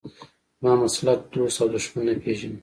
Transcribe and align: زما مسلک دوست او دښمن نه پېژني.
زما 0.59 0.73
مسلک 0.83 1.19
دوست 1.33 1.57
او 1.61 1.67
دښمن 1.73 2.01
نه 2.07 2.13
پېژني. 2.23 2.57